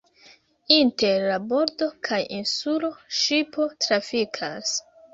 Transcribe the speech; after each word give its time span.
Inter 0.75 1.25
la 1.25 1.35
bordo 1.51 1.91
kaj 2.09 2.21
insulo 2.41 2.93
ŝipo 3.21 3.71
trafikas. 3.89 4.79